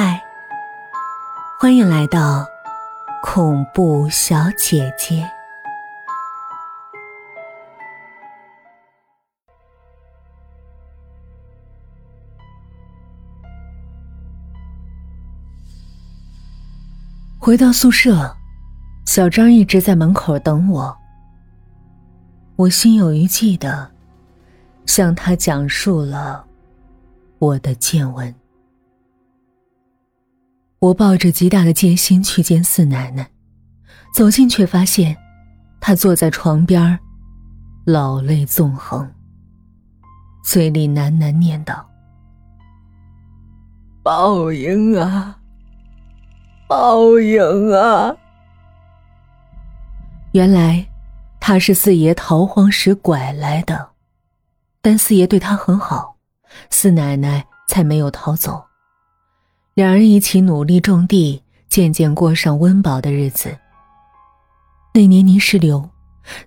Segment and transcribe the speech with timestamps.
[0.00, 0.22] 嗨，
[1.58, 2.46] 欢迎来到
[3.20, 5.28] 恐怖小姐姐。
[17.40, 18.36] 回到宿舍，
[19.04, 20.96] 小张一直在门口等我。
[22.54, 23.90] 我心有余悸的
[24.86, 26.46] 向他讲述了
[27.40, 28.32] 我的见闻。
[30.80, 33.28] 我抱着极大的戒心去见四奶奶，
[34.14, 35.16] 走近却发现，
[35.80, 36.98] 她坐在床边
[37.84, 39.12] 老泪纵横，
[40.44, 41.82] 嘴里喃喃念叨
[44.04, 45.40] ：“报应啊，
[46.68, 48.14] 报应啊！”
[50.30, 50.86] 原来，
[51.40, 53.90] 他是四爷逃荒时拐来的，
[54.80, 56.18] 但四爷对他很好，
[56.70, 58.67] 四奶奶才没有逃走。
[59.78, 63.56] 两人一起努力种地，渐渐过上温饱的日子。
[64.92, 65.88] 那年泥石流，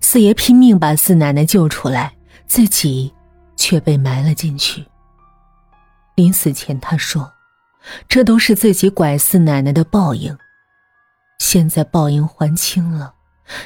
[0.02, 2.14] 四爷拼命把四奶奶救出来，
[2.46, 3.10] 自己
[3.56, 4.84] 却被埋了进去。
[6.14, 7.32] 临死前他说
[8.06, 10.36] ：“这都是自己拐四奶奶的报应。”
[11.40, 13.14] 现在报应还清了，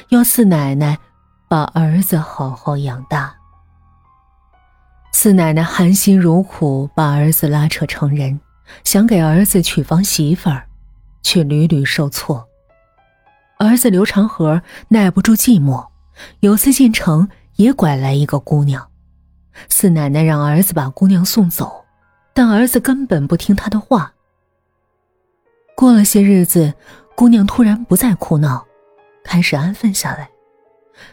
[0.07, 0.97] 要四奶奶
[1.49, 3.35] 把儿子好好养大。
[5.11, 8.39] 四奶奶含辛茹苦把儿子拉扯成人。
[8.83, 10.67] 想给儿子娶房媳妇儿，
[11.21, 12.47] 却屡屡受挫。
[13.59, 15.87] 儿子刘长河耐不住寂寞，
[16.41, 18.87] 有次进城也拐来一个姑娘。
[19.69, 21.83] 四奶奶让儿子把姑娘送走，
[22.33, 24.13] 但儿子根本不听她的话。
[25.75, 26.73] 过了些日子，
[27.15, 28.65] 姑娘突然不再哭闹，
[29.23, 30.29] 开始安分下来。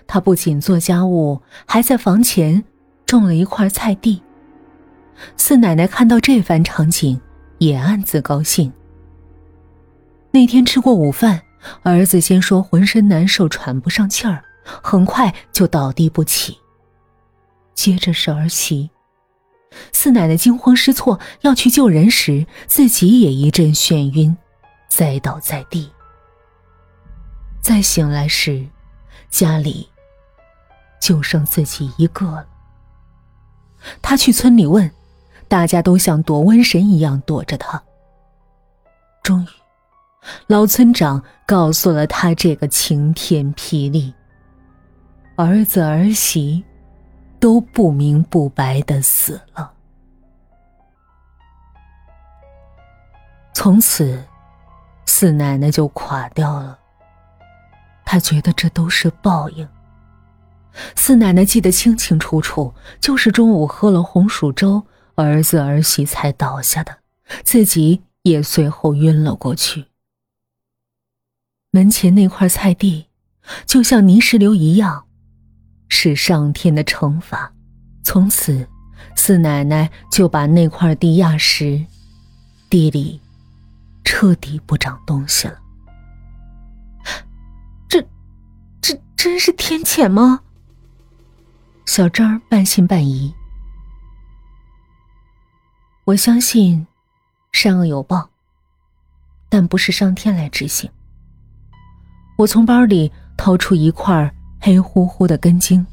[0.06, 2.62] 她不仅做家务，还在房前
[3.06, 4.22] 种了一块菜地。
[5.36, 7.18] 四奶奶看到这番场景。
[7.58, 8.72] 也暗自高兴。
[10.30, 11.42] 那天吃过午饭，
[11.82, 16.58] 儿子先说浑身难受，喘不上气儿，很快就倒地不起。
[17.74, 18.90] 接着是儿媳，
[19.92, 24.36] 四奶奶惊慌失措要去救人时，自己也一阵眩晕，
[24.88, 25.90] 栽倒在地。
[27.60, 28.66] 再醒来时，
[29.30, 29.88] 家里
[31.00, 32.46] 就剩自己一个了。
[34.02, 34.90] 他去村里问。
[35.48, 37.82] 大家都像躲瘟神一样躲着他。
[39.22, 39.48] 终于，
[40.46, 44.12] 老村长告诉了他这个晴天霹雳：
[45.36, 46.64] 儿子儿媳
[47.38, 49.72] 都不明不白的死了。
[53.52, 54.22] 从此，
[55.06, 56.78] 四奶奶就垮掉了。
[58.04, 59.66] 她觉得这都是报应。
[60.96, 64.82] 四奶奶记得清清楚楚，就是中午喝了红薯粥。
[65.16, 66.98] 儿子儿媳才倒下的，
[67.44, 69.86] 自己也随后晕了过去。
[71.70, 73.06] 门前那块菜地，
[73.66, 75.06] 就像泥石流一样，
[75.88, 77.52] 是上天的惩罚。
[78.02, 78.68] 从此，
[79.16, 81.84] 四奶奶就把那块地压实，
[82.68, 83.20] 地里
[84.04, 85.58] 彻底不长东西了。
[87.88, 88.04] 这，
[88.80, 90.40] 这真是天谴吗？
[91.86, 93.34] 小张半信半疑。
[96.06, 96.86] 我相信，
[97.50, 98.28] 善恶有报，
[99.48, 100.90] 但不是上天来执行。
[102.36, 105.86] 我从包里掏出一块黑乎乎的根茎，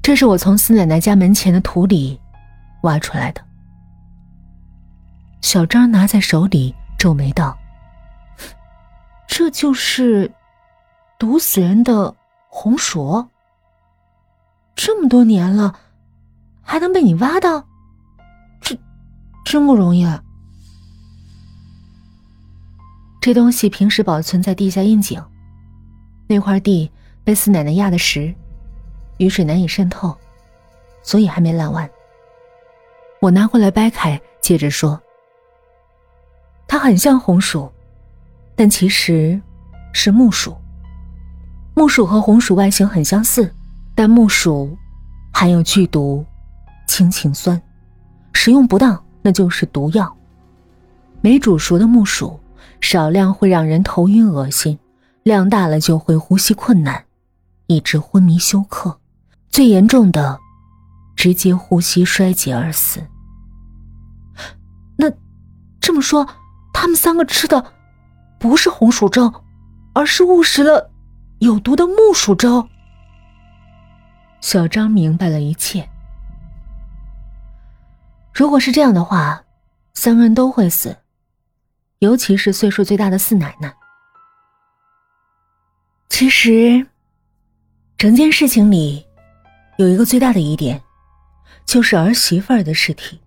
[0.00, 2.20] 这是我从四奶奶家门前的土里
[2.82, 3.44] 挖出来的。
[5.40, 7.58] 小张拿在手里，皱眉道
[9.26, 10.30] ：“这就是
[11.18, 12.14] 毒死人的
[12.48, 13.26] 红薯？
[14.76, 15.80] 这么多年了，
[16.62, 17.64] 还能被你挖到？”
[19.50, 20.22] 真不容易啊。
[23.20, 25.20] 这东西平时保存在地下窨井，
[26.28, 26.88] 那块地
[27.24, 28.32] 被四奶奶压的实，
[29.18, 30.16] 雨水难以渗透，
[31.02, 31.90] 所以还没烂完。
[33.20, 35.02] 我拿过来掰开，接着说
[36.68, 37.68] ：“它很像红薯，
[38.54, 39.42] 但其实
[39.92, 40.56] 是木薯。
[41.74, 43.52] 木薯和红薯外形很相似，
[43.96, 44.78] 但木薯
[45.32, 46.24] 含有剧毒
[46.86, 47.60] 氢氰酸，
[48.32, 50.16] 使用不当。”那就是毒药。
[51.20, 52.40] 没煮熟的木薯，
[52.80, 54.78] 少量会让人头晕恶心，
[55.22, 57.04] 量大了就会呼吸困难，
[57.66, 58.98] 以致昏迷休克，
[59.50, 60.38] 最严重的，
[61.14, 63.02] 直接呼吸衰竭而死。
[64.96, 65.12] 那
[65.80, 66.26] 这么说，
[66.72, 67.64] 他们三个吃的
[68.38, 69.32] 不是红薯粥，
[69.92, 70.90] 而是误食了
[71.40, 72.66] 有毒的木薯粥。
[74.40, 75.86] 小张明白了一切。
[78.32, 79.42] 如果是这样的话，
[79.94, 80.96] 三个人都会死，
[81.98, 83.74] 尤其是岁数最大的四奶奶。
[86.08, 86.86] 其实，
[87.96, 89.06] 整件事情里
[89.78, 90.80] 有一个最大的疑点，
[91.64, 93.20] 就是儿媳妇儿的尸体。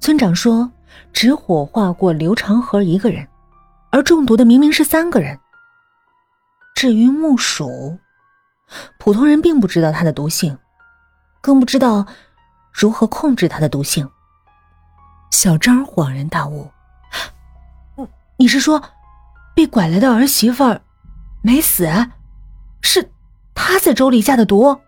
[0.00, 0.70] 村长说，
[1.12, 3.26] 只火化过刘长河一个人，
[3.90, 5.38] 而中毒的明明是三个人。
[6.74, 7.98] 至于木薯，
[8.98, 10.56] 普通人并不知道它的毒性，
[11.40, 12.06] 更不知道
[12.78, 14.08] 如何控制它的毒性。
[15.32, 16.70] 小张恍然大悟
[18.38, 18.80] ：“你是说，
[19.54, 20.78] 被拐来的儿媳妇
[21.42, 21.88] 没死，
[22.80, 23.10] 是
[23.52, 24.80] 他在粥里下的毒？”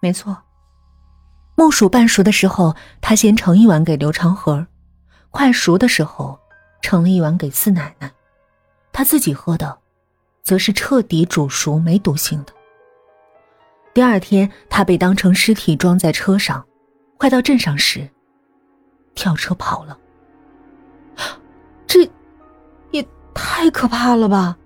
[0.00, 0.36] 没错，
[1.56, 4.66] 木薯半熟的时候，他先盛一碗给刘长河，
[5.30, 6.40] 快熟的时候，
[6.80, 8.10] 盛了一碗给四奶奶，
[8.92, 9.78] 他自己喝的。
[10.42, 12.52] 则是彻底煮熟没毒性的。
[13.94, 16.66] 第二天，他被当成尸体装在车上，
[17.16, 18.10] 快到镇上时，
[19.14, 19.96] 跳车跑了。
[21.86, 22.10] 这，
[22.90, 24.58] 也太可怕了吧！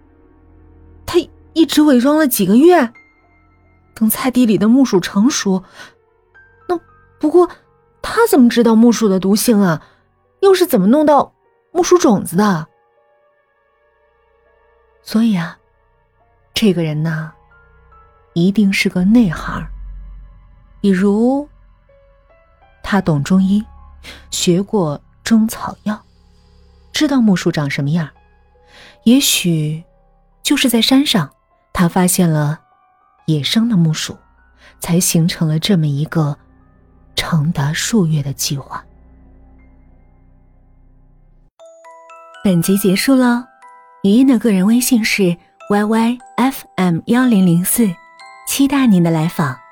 [1.04, 1.19] 他
[1.52, 2.90] 一直伪装了几个月，
[3.94, 5.62] 等菜地里的木薯成熟，
[6.66, 6.81] 那
[7.20, 7.50] 不过
[8.00, 9.82] 他怎么知道木薯的毒性啊？
[10.40, 11.34] 又是怎么弄到
[11.70, 12.66] 木薯种子的？
[15.02, 15.58] 所以啊。
[16.54, 17.32] 这个人呢，
[18.38, 19.67] 一定是个内行。
[20.81, 21.49] 比如，
[22.82, 23.64] 他懂中医，
[24.31, 26.00] 学过中草药，
[26.93, 28.08] 知道木薯长什么样。
[29.05, 29.82] 也许，
[30.43, 31.31] 就是在山上，
[31.73, 32.61] 他发现了
[33.26, 34.17] 野生的木薯，
[34.81, 36.38] 才形成了这么一个
[37.17, 38.84] 长达数月的计划。
[42.44, 43.46] 本集结束了，
[44.05, 45.37] 语音的个人微信是。
[45.70, 47.94] Y Y F M 幺零零四，
[48.48, 49.68] 期待您的来访。